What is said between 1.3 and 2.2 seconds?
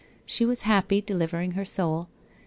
her soul.